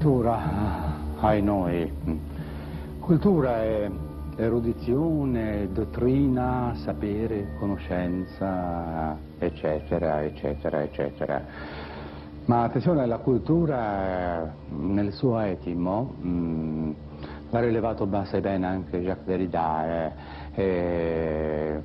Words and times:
cultura, 0.00 0.40
ai 1.20 1.42
noi. 1.42 1.92
Cultura 3.00 3.62
è 3.62 3.90
erudizione, 4.36 5.68
dottrina, 5.72 6.72
sapere, 6.76 7.54
conoscenza, 7.58 9.14
eccetera, 9.38 10.22
eccetera, 10.22 10.80
eccetera. 10.80 11.44
Ma 12.46 12.62
attenzione, 12.62 13.04
la 13.04 13.18
cultura 13.18 14.50
nel 14.70 15.12
suo 15.12 15.38
etimo, 15.40 16.14
mh, 16.18 16.28
mm, 16.28 16.90
l'ha 17.50 17.60
rilevato 17.60 18.06
base 18.06 18.40
bene 18.40 18.66
anche 18.66 19.02
Jacques 19.02 19.26
Derrida, 19.26 19.86
eh, 19.86 20.12
eh, 20.54 21.82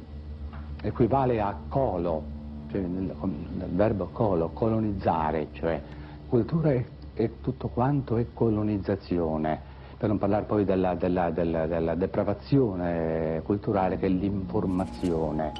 equivale 0.84 1.42
a 1.42 1.54
colo, 1.68 2.24
cioè 2.72 2.80
nel, 2.80 3.14
nel 3.58 3.72
verbo 3.72 4.08
colo, 4.14 4.52
colonizzare, 4.54 5.48
cioè 5.52 5.82
cultura 6.30 6.72
è, 6.72 6.84
è 7.16 7.32
tutto 7.42 7.70
quanto 7.70 8.18
è 8.18 8.28
colonizzazione 8.34 9.74
per 9.98 10.10
non 10.10 10.18
parlare 10.18 10.44
poi 10.44 10.66
della, 10.66 10.94
della, 10.96 11.32
della, 11.32 11.66
della 11.66 11.96
depravazione 11.96 13.42
culturale 13.44 13.98
che 13.98 14.06
è 14.06 14.10
l'informazione. 14.10 15.52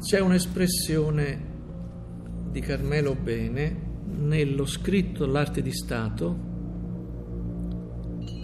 C'è 0.00 0.20
un'espressione 0.20 1.56
di 2.50 2.60
Carmelo 2.60 3.14
Bene 3.14 3.86
nello 4.06 4.64
scritto 4.64 5.26
L'arte 5.26 5.60
di 5.60 5.72
Stato, 5.72 6.36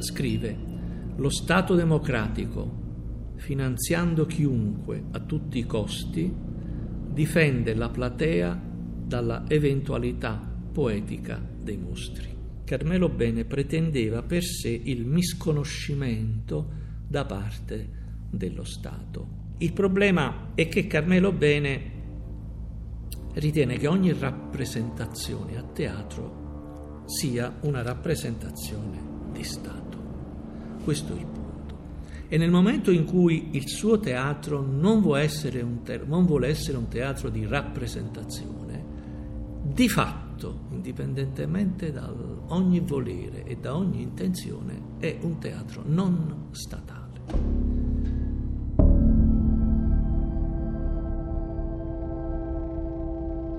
scrive 0.01 0.57
lo 1.17 1.31
Stato 1.31 1.75
democratico, 1.75 2.83
finanziando 3.37 4.27
chiunque 4.27 5.05
a 5.13 5.21
tutti 5.21 5.59
i 5.59 5.67
costi, 5.67 6.33
difende 7.13 7.75
la 7.75 7.89
platea 7.89 8.61
dalla 9.07 9.45
eventualità 9.49 10.53
poetica 10.73 11.41
dei 11.63 11.77
mostri. 11.77 12.33
Carmelo 12.65 13.09
Bene 13.09 13.45
pretendeva 13.45 14.23
per 14.23 14.43
sé 14.43 14.71
il 14.71 15.05
misconoscimento 15.05 16.71
da 17.07 17.25
parte 17.25 17.89
dello 18.31 18.65
Stato. 18.65 19.43
Il 19.59 19.73
problema 19.73 20.51
è 20.55 20.67
che 20.67 20.87
Carmelo 20.87 21.31
Bene 21.31 21.93
ritiene 23.35 23.77
che 23.77 23.87
ogni 23.87 24.13
rappresentazione 24.13 25.57
a 25.57 25.63
teatro 25.63 27.03
sia 27.07 27.59
una 27.63 27.83
rappresentazione 27.83 28.99
di 29.33 29.45
Stato. 29.45 29.99
Questo 30.83 31.15
è 31.15 31.19
il 31.19 31.27
punto. 31.27 31.44
E 32.29 32.39
nel 32.39 32.51
momento 32.51 32.91
in 32.91 33.05
cui 33.05 33.51
il 33.53 33.69
suo 33.69 33.99
teatro 33.99 34.61
non 34.61 35.01
vuole 35.01 35.23
essere 35.23 35.61
un, 35.63 35.83
te- 35.83 36.03
non 36.05 36.27
vuole 36.27 36.49
essere 36.49 36.77
un 36.79 36.89
teatro 36.89 37.29
di 37.29 37.47
rappresentazione, 37.47 38.85
di 39.63 39.89
fatto, 39.89 40.61
indipendentemente 40.71 41.93
da 41.93 42.13
ogni 42.49 42.81
volere 42.81 43.45
e 43.45 43.57
da 43.57 43.77
ogni 43.77 44.03
intenzione, 44.03 44.97
è 44.99 45.19
un 45.21 45.39
teatro 45.39 45.83
non 45.85 46.49
statale. 46.53 47.05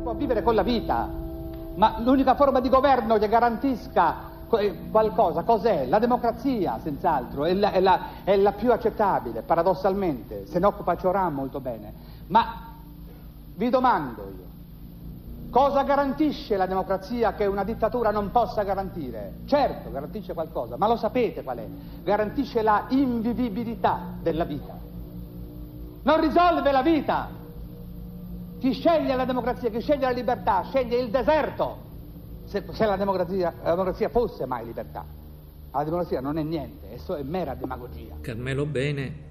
può 0.06 0.14
vivere 0.14 0.44
con 0.44 0.54
la 0.54 0.62
vita, 0.62 1.10
ma 1.78 2.00
l'unica 2.00 2.36
forma 2.36 2.60
di 2.60 2.70
governo 2.70 3.18
che 3.18 3.28
garantisca 3.28 4.35
qualcosa, 4.48 5.44
cos'è? 5.44 5.86
La 5.86 6.00
democrazia, 6.00 6.80
senz'altro, 6.82 7.46
è 7.46 7.54
la, 7.54 7.72
è, 7.72 7.80
la, 7.80 8.00
è 8.24 8.36
la, 8.36 8.52
più 8.54 8.72
accettabile, 8.72 9.42
paradossalmente, 9.42 10.46
se 10.48 10.60
ne 10.60 10.66
occupa 10.66 10.96
Cioran 10.98 11.34
molto 11.34 11.60
bene. 11.60 11.94
Ma 12.28 12.74
vi 13.56 13.70
domando 13.70 14.22
io, 14.24 14.44
cosa 15.50 15.84
garantisce 15.84 16.58
la 16.58 16.66
democrazia 16.66 17.34
che 17.34 17.46
una 17.46 17.64
dittatura 17.64 18.12
non 18.12 18.32
possa 18.32 18.64
garantire? 18.64 19.40
Certo, 19.46 19.92
garantisce 19.92 20.34
qualcosa, 20.34 20.78
ma 20.78 20.88
lo 20.88 20.98
sapete 20.98 21.44
qual 21.44 21.58
è? 21.58 21.68
Garantisce 22.04 22.62
la 22.62 22.86
invivibilità 22.90 24.00
della 24.22 24.44
vita. 24.44 24.74
Non 26.04 26.20
risolve 26.20 26.72
la 26.72 26.82
vita. 26.82 27.30
Chi 28.60 28.74
sceglie 28.74 29.16
la 29.16 29.26
democrazia, 29.26 29.70
chi 29.70 29.82
sceglie 29.82 30.06
la 30.06 30.12
libertà, 30.12 30.64
sceglie 30.64 30.98
il 30.98 31.10
deserto 31.10 31.85
se, 32.46 32.64
se 32.72 32.86
la, 32.86 32.96
democrazia, 32.96 33.54
la, 33.64 33.72
democrazia, 33.72 34.10
fosse 34.10 34.46
mai 34.46 34.66
libertà. 34.66 35.06
La 35.72 35.84
democrazia 35.84 36.22
non 36.22 36.38
è 36.38 36.44
niente, 36.44 36.92
è, 36.92 36.98
so, 36.98 37.16
è 37.16 37.24
mera 37.24 37.54
demagogia. 37.54 38.16
Carmelo 38.22 38.66
Bene 38.66 39.24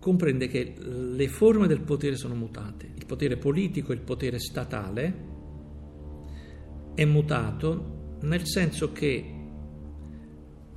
comprende 0.00 0.48
che 0.48 0.74
le 0.78 1.28
forme 1.28 1.66
del 1.66 1.82
potere 1.82 2.16
sono 2.16 2.34
mutate. 2.34 2.90
Il 2.94 3.06
potere 3.06 3.36
politico, 3.36 3.92
il 3.92 4.00
potere 4.00 4.38
statale 4.38 5.26
è 6.94 7.04
mutato 7.04 7.96
nel 8.20 8.46
senso 8.46 8.90
che 8.90 9.34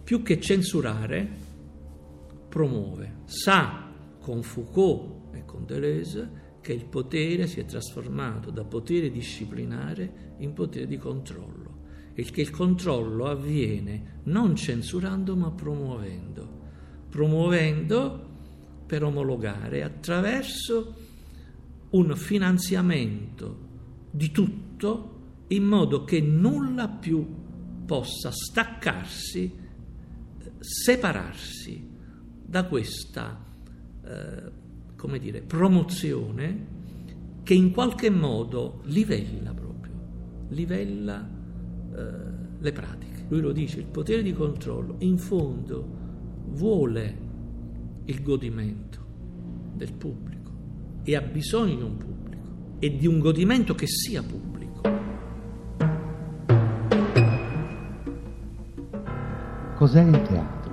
più 0.03 0.21
che 0.21 0.39
censurare, 0.39 1.29
promuove. 2.49 3.19
Sa 3.25 3.89
con 4.19 4.43
Foucault 4.43 5.33
e 5.33 5.45
con 5.45 5.65
Deleuze 5.65 6.49
che 6.61 6.73
il 6.73 6.85
potere 6.85 7.47
si 7.47 7.59
è 7.59 7.65
trasformato 7.65 8.51
da 8.51 8.63
potere 8.63 9.09
disciplinare 9.09 10.35
in 10.37 10.53
potere 10.53 10.87
di 10.87 10.97
controllo. 10.97 11.79
E 12.13 12.23
che 12.23 12.41
il 12.41 12.51
controllo 12.51 13.25
avviene 13.25 14.19
non 14.23 14.55
censurando 14.55 15.35
ma 15.35 15.49
promuovendo, 15.51 16.59
promuovendo 17.09 18.29
per 18.85 19.03
omologare 19.03 19.83
attraverso 19.83 20.95
un 21.91 22.15
finanziamento 22.15 23.69
di 24.11 24.31
tutto 24.31 25.19
in 25.47 25.63
modo 25.63 26.03
che 26.03 26.21
nulla 26.21 26.87
più 26.87 27.25
possa 27.85 28.31
staccarsi, 28.31 29.59
separarsi 30.59 31.89
da 32.45 32.65
questa 32.65 33.43
eh, 34.03 34.51
come 35.01 35.17
dire, 35.17 35.41
promozione 35.41 36.67
che 37.41 37.55
in 37.55 37.71
qualche 37.71 38.11
modo 38.11 38.81
livella 38.83 39.51
proprio, 39.51 39.93
livella 40.49 41.27
eh, 41.95 42.03
le 42.59 42.71
pratiche. 42.71 43.25
Lui 43.29 43.41
lo 43.41 43.51
dice, 43.51 43.79
il 43.79 43.87
potere 43.87 44.21
di 44.21 44.31
controllo 44.31 44.97
in 44.99 45.17
fondo 45.17 45.83
vuole 46.49 47.17
il 48.05 48.21
godimento 48.21 48.99
del 49.73 49.91
pubblico 49.93 50.51
e 51.01 51.15
ha 51.15 51.21
bisogno 51.21 51.75
di 51.77 51.81
un 51.81 51.97
pubblico 51.97 52.77
e 52.77 52.95
di 52.95 53.07
un 53.07 53.17
godimento 53.17 53.73
che 53.73 53.87
sia 53.87 54.21
pubblico. 54.21 54.81
Cos'è 59.77 60.03
il 60.03 60.21
teatro? 60.21 60.71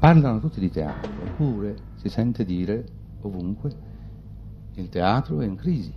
Parlano 0.00 0.40
tutti 0.40 0.60
di 0.60 0.70
teatro, 0.70 1.12
eppure 1.26 1.76
si 1.96 2.08
sente 2.08 2.46
dire 2.46 2.96
ovunque, 3.22 3.70
il 4.74 4.88
teatro 4.88 5.40
è 5.40 5.46
in 5.46 5.56
crisi. 5.56 5.94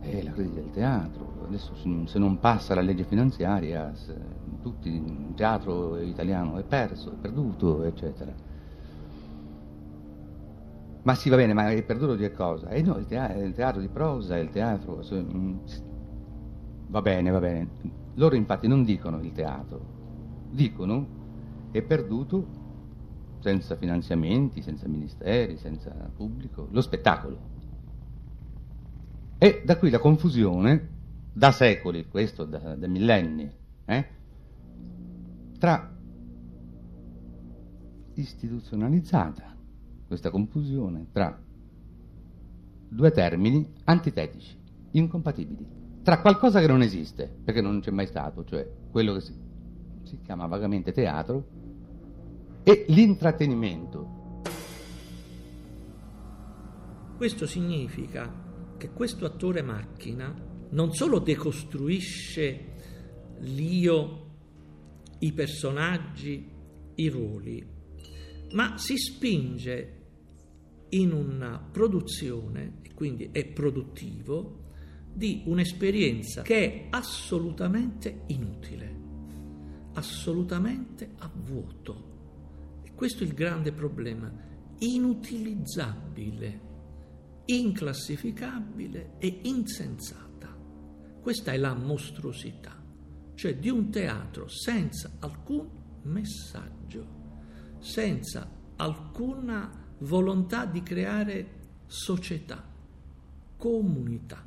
È 0.00 0.22
la 0.22 0.32
crisi 0.32 0.54
del 0.54 0.70
teatro. 0.70 1.44
Adesso 1.46 1.74
se 2.06 2.18
non 2.18 2.38
passa 2.38 2.74
la 2.74 2.80
legge 2.80 3.04
finanziaria, 3.04 3.92
tutti, 4.62 4.88
il 4.88 5.34
teatro 5.34 5.98
italiano 5.98 6.56
è 6.58 6.64
perso, 6.64 7.12
è 7.12 7.16
perduto, 7.16 7.82
eccetera. 7.84 8.32
Ma 11.02 11.14
sì, 11.14 11.30
va 11.30 11.36
bene, 11.36 11.54
ma 11.54 11.70
è 11.70 11.82
perduto 11.82 12.14
di 12.14 12.22
che 12.22 12.32
cosa? 12.32 12.68
Eh 12.68 12.82
no, 12.82 12.96
il 12.96 13.06
teatro, 13.06 13.40
il 13.40 13.54
teatro 13.54 13.80
di 13.80 13.88
prosa, 13.88 14.36
il 14.36 14.50
teatro... 14.50 15.02
Mm, 15.14 15.58
va 16.88 17.00
bene, 17.00 17.30
va 17.30 17.38
bene. 17.38 17.68
Loro 18.14 18.34
infatti 18.34 18.68
non 18.68 18.84
dicono 18.84 19.20
il 19.20 19.32
teatro, 19.32 19.80
dicono 20.50 21.18
è 21.70 21.82
perduto 21.82 22.59
senza 23.40 23.76
finanziamenti, 23.76 24.62
senza 24.62 24.86
ministeri, 24.86 25.56
senza 25.56 25.90
pubblico, 26.14 26.68
lo 26.70 26.80
spettacolo. 26.80 27.48
E 29.38 29.62
da 29.64 29.78
qui 29.78 29.90
la 29.90 29.98
confusione, 29.98 30.88
da 31.32 31.50
secoli, 31.50 32.06
questo 32.08 32.44
da, 32.44 32.74
da 32.76 32.86
millenni, 32.86 33.50
eh, 33.86 34.06
tra 35.58 35.96
istituzionalizzata, 38.14 39.56
questa 40.06 40.30
confusione 40.30 41.06
tra 41.12 41.38
due 42.88 43.10
termini 43.12 43.72
antitetici, 43.84 44.58
incompatibili, 44.92 45.66
tra 46.02 46.20
qualcosa 46.20 46.60
che 46.60 46.66
non 46.66 46.82
esiste, 46.82 47.32
perché 47.44 47.60
non 47.60 47.80
c'è 47.80 47.90
mai 47.90 48.06
stato, 48.06 48.44
cioè 48.44 48.68
quello 48.90 49.14
che 49.14 49.20
si, 49.20 49.34
si 50.02 50.18
chiama 50.20 50.46
vagamente 50.46 50.92
teatro, 50.92 51.59
e 52.62 52.84
l'intrattenimento. 52.88 54.18
Questo 57.16 57.46
significa 57.46 58.74
che 58.76 58.90
questo 58.90 59.26
attore 59.26 59.62
macchina 59.62 60.34
non 60.70 60.94
solo 60.94 61.18
decostruisce 61.18 62.64
l'io, 63.40 64.28
i 65.18 65.32
personaggi, 65.32 66.48
i 66.94 67.08
ruoli, 67.08 67.66
ma 68.52 68.78
si 68.78 68.96
spinge 68.96 69.96
in 70.90 71.12
una 71.12 71.58
produzione, 71.58 72.78
e 72.82 72.94
quindi 72.94 73.28
è 73.32 73.44
produttivo, 73.46 74.68
di 75.12 75.42
un'esperienza 75.44 76.42
che 76.42 76.64
è 76.64 76.86
assolutamente 76.90 78.22
inutile, 78.28 78.96
assolutamente 79.94 81.10
a 81.18 81.30
vuoto. 81.32 82.09
Questo 83.00 83.24
è 83.24 83.26
il 83.26 83.32
grande 83.32 83.72
problema, 83.72 84.30
inutilizzabile, 84.80 86.60
inclassificabile 87.46 89.12
e 89.16 89.40
insensata. 89.44 90.54
Questa 91.18 91.50
è 91.50 91.56
la 91.56 91.72
mostruosità, 91.72 92.76
cioè 93.32 93.56
di 93.56 93.70
un 93.70 93.88
teatro 93.88 94.48
senza 94.48 95.12
alcun 95.18 95.66
messaggio, 96.02 97.78
senza 97.78 98.46
alcuna 98.76 99.94
volontà 100.00 100.66
di 100.66 100.82
creare 100.82 101.60
società, 101.86 102.62
comunità. 103.56 104.46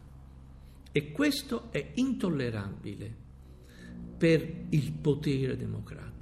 E 0.92 1.12
questo 1.12 1.72
è 1.72 1.94
intollerabile 1.96 3.16
per 4.16 4.68
il 4.70 4.94
potere 4.94 5.58
democratico, 5.58 6.14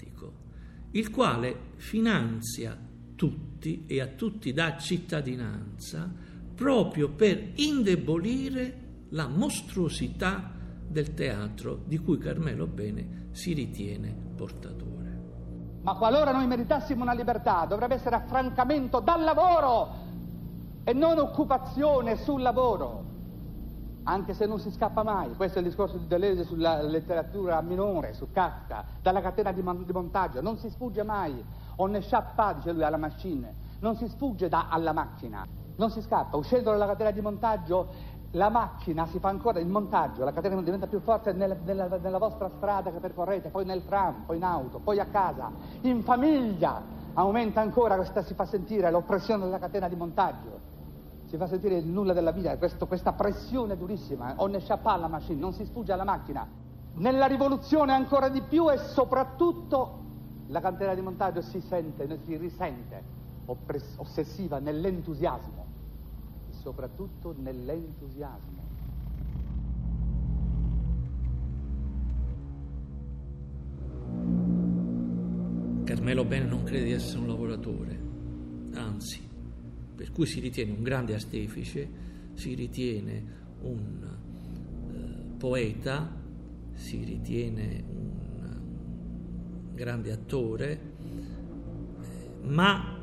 il 0.91 1.09
quale 1.09 1.73
finanzia 1.77 2.77
tutti 3.15 3.85
e 3.87 4.01
a 4.01 4.07
tutti 4.07 4.51
dà 4.51 4.77
cittadinanza 4.77 6.11
proprio 6.55 7.09
per 7.09 7.51
indebolire 7.55 8.79
la 9.09 9.27
mostruosità 9.27 10.51
del 10.87 11.13
teatro 11.13 11.81
di 11.85 11.97
cui 11.97 12.17
Carmelo 12.17 12.67
Bene 12.67 13.29
si 13.31 13.53
ritiene 13.53 14.13
portatore. 14.35 15.19
Ma 15.81 15.95
qualora 15.95 16.31
noi 16.31 16.45
meritassimo 16.47 17.03
una 17.03 17.13
libertà, 17.13 17.65
dovrebbe 17.65 17.95
essere 17.95 18.15
affrancamento 18.15 18.99
dal 18.99 19.23
lavoro 19.23 20.09
e 20.83 20.93
non 20.93 21.17
occupazione 21.17 22.17
sul 22.17 22.41
lavoro 22.41 23.10
anche 24.03 24.33
se 24.33 24.45
non 24.45 24.59
si 24.59 24.71
scappa 24.71 25.03
mai. 25.03 25.35
Questo 25.35 25.59
è 25.59 25.61
il 25.61 25.67
discorso 25.67 25.97
di 25.97 26.07
Deleuze 26.07 26.43
sulla 26.43 26.81
letteratura 26.81 27.61
minore, 27.61 28.13
su 28.13 28.31
Kafka, 28.31 28.85
dalla 29.01 29.21
catena 29.21 29.51
di, 29.51 29.61
mon- 29.61 29.85
di 29.85 29.91
montaggio. 29.91 30.41
Non 30.41 30.57
si 30.57 30.69
sfugge 30.69 31.03
mai. 31.03 31.43
On 31.77 31.91
ne 31.91 32.05
pas, 32.35 32.55
dice 32.55 32.71
lui, 32.71 32.83
alla 32.83 32.97
machine. 32.97 33.55
Non 33.79 33.95
si 33.95 34.07
sfugge 34.07 34.49
da, 34.49 34.67
alla 34.69 34.93
macchina. 34.93 35.47
Non 35.75 35.89
si 35.89 36.01
scappa. 36.01 36.37
Uscendo 36.37 36.71
dalla 36.71 36.87
catena 36.87 37.11
di 37.11 37.21
montaggio, 37.21 37.89
la 38.31 38.49
macchina 38.49 39.05
si 39.07 39.19
fa 39.19 39.29
ancora 39.29 39.59
il 39.59 39.67
montaggio, 39.67 40.23
la 40.23 40.31
catena 40.31 40.61
diventa 40.61 40.87
più 40.87 41.01
forte 41.01 41.33
nella, 41.33 41.57
nella, 41.65 41.87
nella 41.97 42.17
vostra 42.17 42.49
strada 42.55 42.89
che 42.89 42.99
percorrete, 42.99 43.49
poi 43.49 43.65
nel 43.65 43.83
tram, 43.85 44.23
poi 44.25 44.37
in 44.37 44.43
auto, 44.43 44.79
poi 44.79 44.99
a 44.99 45.05
casa, 45.05 45.51
in 45.81 46.01
famiglia. 46.03 46.99
Aumenta 47.13 47.59
ancora 47.59 47.95
questa, 47.95 48.23
si 48.23 48.33
fa 48.33 48.45
sentire 48.45 48.89
l'oppressione 48.89 49.43
della 49.43 49.59
catena 49.59 49.89
di 49.89 49.95
montaggio 49.95 50.70
si 51.31 51.37
fa 51.37 51.47
sentire 51.47 51.77
il 51.77 51.87
nulla 51.87 52.11
della 52.11 52.31
vita, 52.31 52.57
questo, 52.57 52.87
questa 52.87 53.13
pressione 53.13 53.77
durissima, 53.77 54.33
on 54.39 54.51
ne 54.51 54.57
échappe 54.57 54.97
la 54.97 55.07
machine, 55.07 55.39
non 55.39 55.53
si 55.53 55.63
sfugge 55.63 55.93
alla 55.93 56.03
macchina. 56.03 56.45
Nella 56.95 57.25
rivoluzione 57.25 57.93
ancora 57.93 58.27
di 58.27 58.41
più 58.41 58.69
e 58.69 58.77
soprattutto 58.77 59.99
la 60.47 60.59
cantera 60.59 60.93
di 60.93 60.99
montaggio 60.99 61.39
si 61.39 61.61
sente, 61.61 62.05
si 62.25 62.35
risente, 62.35 63.01
oppress- 63.45 63.97
ossessiva 63.99 64.59
nell'entusiasmo, 64.59 65.65
e 66.49 66.53
soprattutto 66.53 67.33
nell'entusiasmo. 67.37 68.59
Carmelo 75.85 76.25
Bene 76.25 76.45
non 76.45 76.63
crede 76.63 76.83
di 76.83 76.91
essere 76.91 77.19
un 77.19 77.27
lavoratore, 77.27 77.99
anzi 78.73 79.29
per 80.01 80.11
cui 80.11 80.25
si 80.25 80.39
ritiene 80.39 80.71
un 80.71 80.81
grande 80.81 81.13
artefice, 81.13 81.87
si 82.33 82.55
ritiene 82.55 83.23
un 83.61 84.03
eh, 84.03 85.37
poeta, 85.37 86.19
si 86.73 87.03
ritiene 87.03 87.83
un 87.87 89.75
grande 89.75 90.11
attore, 90.11 90.71
eh, 90.71 92.47
ma 92.47 92.97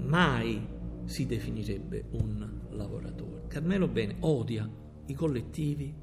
mai 0.00 0.66
si 1.04 1.24
definirebbe 1.24 2.08
un 2.10 2.60
lavoratore. 2.72 3.44
Carmelo 3.48 3.88
Bene 3.88 4.16
odia 4.20 4.68
i 5.06 5.14
collettivi, 5.14 5.94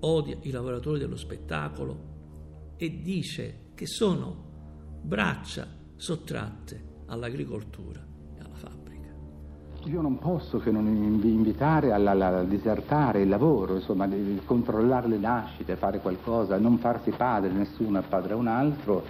odia 0.00 0.36
i 0.42 0.50
lavoratori 0.50 0.98
dello 0.98 1.16
spettacolo 1.16 2.74
e 2.76 3.00
dice 3.00 3.70
che 3.72 3.86
sono 3.86 5.00
braccia 5.00 5.66
sottratte 5.96 7.04
all'agricoltura 7.06 8.06
io 9.86 10.00
non 10.00 10.18
posso 10.18 10.58
che 10.58 10.70
non 10.70 10.86
invitare 10.86 11.92
a, 11.92 12.42
disertare 12.42 13.22
il 13.22 13.28
lavoro, 13.28 13.76
insomma, 13.76 14.08
controllare 14.44 15.06
le 15.06 15.18
nascite, 15.18 15.76
fare 15.76 16.00
qualcosa, 16.00 16.58
non 16.58 16.78
farsi 16.78 17.10
padre, 17.10 17.50
nessuno 17.50 18.00
è 18.00 18.02
padre 18.02 18.32
a 18.32 18.36
un 18.36 18.48
altro 18.48 19.04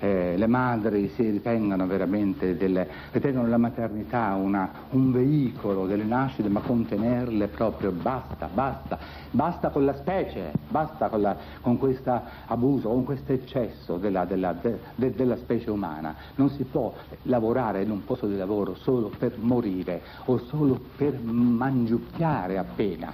eh, 0.00 0.34
le 0.36 0.46
madri 0.46 1.08
si 1.14 1.28
ritengono 1.28 1.86
veramente 1.86 2.56
delle, 2.56 2.88
ritengono 3.12 3.48
la 3.48 3.58
maternità 3.58 4.34
una, 4.34 4.70
un 4.90 5.12
veicolo 5.12 5.86
delle 5.86 6.04
nascite, 6.04 6.48
ma 6.48 6.60
contenerle 6.60 7.48
proprio 7.48 7.92
basta, 7.92 8.48
basta, 8.52 8.98
basta 9.30 9.70
con 9.70 9.84
la 9.84 9.94
specie, 9.94 10.52
basta 10.68 11.08
con, 11.08 11.36
con 11.60 11.78
questo 11.78 12.20
abuso, 12.46 12.88
con 12.88 13.04
questo 13.04 13.32
eccesso 13.32 13.96
della, 13.96 14.24
della, 14.24 14.52
de, 14.52 14.78
de, 14.94 15.12
della 15.12 15.36
specie 15.36 15.70
umana. 15.70 16.14
Non 16.36 16.50
si 16.50 16.64
può 16.64 16.92
lavorare 17.22 17.82
in 17.82 17.90
un 17.90 18.04
posto 18.04 18.26
di 18.26 18.36
lavoro 18.36 18.74
solo 18.74 19.10
per 19.16 19.38
morire 19.38 20.02
o 20.26 20.38
solo 20.38 20.80
per 20.96 21.18
mangiucchiare 21.20 22.58
appena 22.58 23.12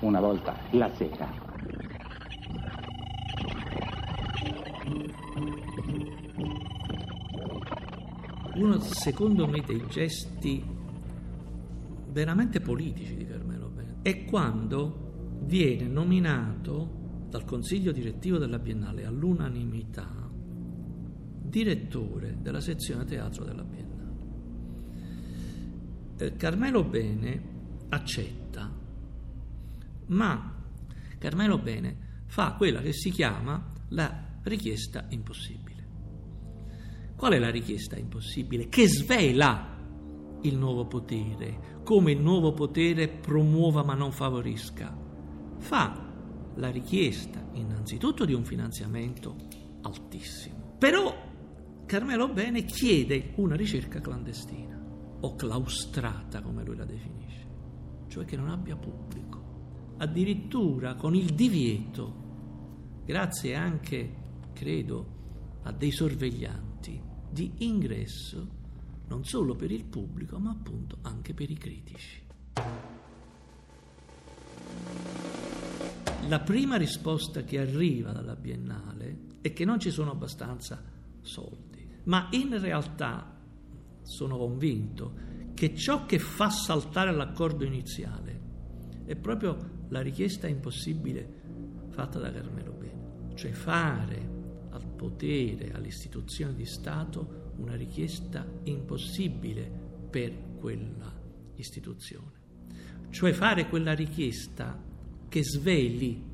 una 0.00 0.20
volta 0.20 0.54
la 0.70 0.90
sera. 0.96 1.93
Uno 8.56 8.80
secondo 8.80 9.46
me 9.46 9.62
dei 9.66 9.84
gesti 9.88 10.62
veramente 12.12 12.60
politici 12.60 13.16
di 13.16 13.26
Carmelo 13.26 13.68
Bene 13.68 13.96
è 14.02 14.24
quando 14.24 15.38
viene 15.42 15.86
nominato 15.88 17.02
dal 17.28 17.44
consiglio 17.44 17.90
direttivo 17.90 18.38
della 18.38 18.58
Biennale 18.58 19.04
all'unanimità 19.04 20.30
direttore 21.54 22.36
della 22.40 22.60
sezione 22.60 23.04
teatro 23.04 23.44
della 23.44 23.62
Biennale. 23.62 23.92
Eh, 26.16 26.36
Carmelo 26.36 26.84
Bene 26.84 27.42
accetta, 27.88 28.72
ma 30.06 30.62
Carmelo 31.18 31.58
Bene 31.58 32.22
fa 32.26 32.54
quella 32.54 32.80
che 32.80 32.92
si 32.92 33.10
chiama 33.10 33.72
la 33.88 34.38
richiesta 34.42 35.06
impossibile. 35.10 35.73
Qual 37.16 37.32
è 37.32 37.38
la 37.38 37.50
richiesta 37.50 37.96
impossibile? 37.96 38.68
Che 38.68 38.88
svela 38.88 39.74
il 40.42 40.56
nuovo 40.56 40.86
potere, 40.86 41.80
come 41.84 42.12
il 42.12 42.20
nuovo 42.20 42.52
potere 42.52 43.08
promuova 43.08 43.84
ma 43.84 43.94
non 43.94 44.10
favorisca. 44.10 44.94
Fa 45.58 46.12
la 46.56 46.70
richiesta 46.70 47.48
innanzitutto 47.52 48.24
di 48.24 48.34
un 48.34 48.44
finanziamento 48.44 49.36
altissimo. 49.82 50.74
Però 50.76 51.14
Carmelo 51.86 52.28
Bene 52.28 52.64
chiede 52.64 53.32
una 53.36 53.54
ricerca 53.54 54.00
clandestina 54.00 54.76
o 55.20 55.34
claustrata 55.36 56.42
come 56.42 56.64
lui 56.64 56.76
la 56.76 56.84
definisce, 56.84 57.46
cioè 58.08 58.24
che 58.24 58.36
non 58.36 58.50
abbia 58.50 58.76
pubblico, 58.76 59.94
addirittura 59.98 60.94
con 60.96 61.14
il 61.14 61.32
divieto, 61.32 63.02
grazie 63.04 63.54
anche, 63.54 64.14
credo, 64.52 65.12
a 65.62 65.72
dei 65.72 65.92
sorveglianti 65.92 66.73
di 67.30 67.52
ingresso 67.58 68.62
non 69.08 69.24
solo 69.24 69.54
per 69.54 69.70
il 69.70 69.84
pubblico 69.84 70.38
ma 70.38 70.50
appunto 70.50 70.98
anche 71.02 71.34
per 71.34 71.50
i 71.50 71.56
critici. 71.56 72.22
La 76.28 76.40
prima 76.40 76.76
risposta 76.76 77.42
che 77.42 77.58
arriva 77.58 78.12
dalla 78.12 78.36
Biennale 78.36 79.18
è 79.40 79.52
che 79.52 79.64
non 79.64 79.78
ci 79.78 79.90
sono 79.90 80.10
abbastanza 80.10 80.82
soldi, 81.20 81.86
ma 82.04 82.28
in 82.30 82.58
realtà 82.58 83.38
sono 84.02 84.36
convinto 84.36 85.14
che 85.54 85.74
ciò 85.74 86.06
che 86.06 86.18
fa 86.18 86.50
saltare 86.50 87.12
l'accordo 87.12 87.64
iniziale 87.64 88.40
è 89.04 89.16
proprio 89.16 89.82
la 89.88 90.00
richiesta 90.00 90.46
impossibile 90.46 91.42
fatta 91.90 92.18
da 92.18 92.32
Carmelo 92.32 92.72
Bene, 92.72 93.34
cioè 93.34 93.52
fare 93.52 94.33
potere, 95.04 95.72
all'istituzione 95.72 96.54
di 96.54 96.64
Stato, 96.64 97.52
una 97.56 97.74
richiesta 97.74 98.46
impossibile 98.62 99.70
per 100.08 100.54
quella 100.58 101.12
istituzione. 101.56 102.32
Cioè 103.10 103.32
fare 103.32 103.68
quella 103.68 103.92
richiesta 103.92 104.82
che 105.28 105.44
sveli 105.44 106.32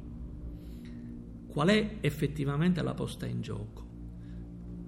qual 1.48 1.68
è 1.68 1.96
effettivamente 2.00 2.80
la 2.80 2.94
posta 2.94 3.26
in 3.26 3.40
gioco, 3.40 3.88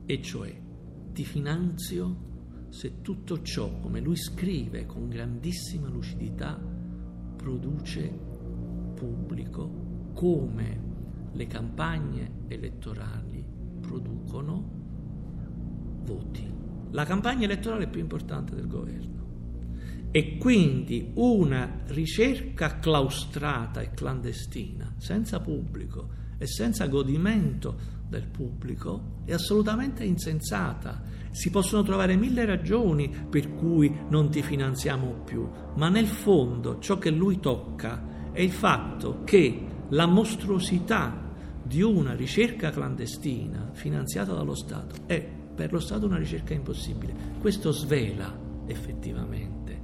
e 0.06 0.22
cioè 0.22 0.56
ti 1.12 1.24
finanzio 1.24 2.30
se 2.68 3.00
tutto 3.02 3.42
ciò, 3.42 3.80
come 3.80 4.00
lui 4.00 4.16
scrive 4.16 4.86
con 4.86 5.08
grandissima 5.08 5.88
lucidità, 5.88 6.56
produce 7.36 8.08
pubblico 8.94 10.10
come 10.14 10.90
le 11.32 11.46
campagne 11.48 12.44
elettorali 12.46 13.51
producono 13.86 14.70
voti. 16.04 16.50
La 16.92 17.04
campagna 17.04 17.44
elettorale 17.44 17.84
è 17.84 17.88
più 17.90 18.00
importante 18.00 18.54
del 18.54 18.66
governo 18.66 19.20
e 20.10 20.36
quindi 20.38 21.10
una 21.14 21.82
ricerca 21.86 22.78
claustrata 22.78 23.80
e 23.80 23.90
clandestina, 23.90 24.94
senza 24.96 25.40
pubblico 25.40 26.20
e 26.38 26.46
senza 26.46 26.86
godimento 26.86 28.00
del 28.08 28.28
pubblico, 28.28 29.22
è 29.24 29.32
assolutamente 29.32 30.04
insensata 30.04 31.02
si 31.32 31.48
possono 31.48 31.82
trovare 31.82 32.14
mille 32.14 32.44
ragioni 32.44 33.08
per 33.08 33.54
cui 33.54 33.90
non 34.10 34.28
ti 34.30 34.42
finanziamo 34.42 35.22
più, 35.24 35.48
ma 35.76 35.88
nel 35.88 36.06
fondo 36.06 36.78
ciò 36.78 36.98
che 36.98 37.10
lui 37.10 37.40
tocca 37.40 38.30
è 38.32 38.40
il 38.42 38.52
fatto 38.52 39.22
che 39.24 39.66
la 39.88 40.06
mostruosità 40.06 41.31
di 41.72 41.80
una 41.80 42.12
ricerca 42.12 42.68
clandestina 42.68 43.70
finanziata 43.72 44.34
dallo 44.34 44.54
Stato 44.54 44.94
è 45.06 45.26
per 45.54 45.72
lo 45.72 45.80
Stato 45.80 46.04
una 46.04 46.18
ricerca 46.18 46.52
impossibile. 46.52 47.14
Questo 47.40 47.72
svela 47.72 48.30
effettivamente 48.66 49.80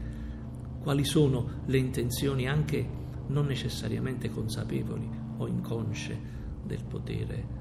quali 0.83 1.03
sono 1.05 1.63
le 1.65 1.79
intenzioni 1.79 2.47
anche 2.47 2.87
non 3.29 3.47
necessariamente 3.47 4.29
consapevoli 4.29 5.09
o 5.39 5.47
inconsce 5.47 6.21
del 6.63 6.85
potere 6.85 7.57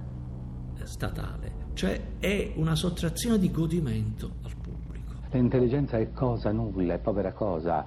statale, 0.84 1.70
cioè 1.74 2.18
è 2.20 2.52
una 2.56 2.76
sottrazione 2.76 3.40
di 3.40 3.50
godimento 3.50 4.34
al 4.44 4.56
pubblico. 4.62 5.14
L'intelligenza 5.32 6.00
è 6.00 6.12
cosa 6.12 6.52
nulla, 6.52 6.96
è 6.96 7.00
povera 7.00 7.32
cosa. 7.32 7.86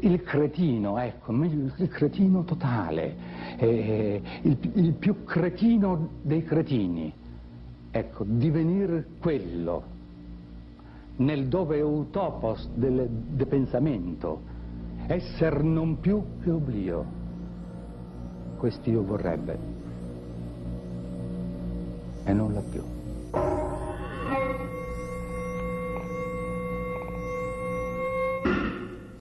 Il 0.00 0.22
cretino, 0.22 0.98
ecco, 0.98 1.32
il 1.32 1.88
cretino 1.90 2.44
totale, 2.44 3.16
eh, 3.56 4.22
il, 4.42 4.58
il 4.74 4.92
più 4.92 5.24
cretino 5.24 6.10
dei 6.22 6.44
cretini, 6.44 7.12
ecco, 7.90 8.24
divenire 8.24 9.06
quello 9.18 9.96
nel 11.16 11.48
dove 11.48 11.80
utopos 11.80 12.68
del, 12.74 13.08
del 13.08 13.46
pensamento, 13.46 14.40
essere 15.06 15.62
non 15.62 15.98
più 15.98 16.22
che 16.42 16.50
oblio. 16.50 17.16
Quest'io 18.56 19.02
vorrebbe 19.04 19.58
e 22.24 22.32
non 22.32 22.52
la 22.52 22.60
più. 22.60 23.67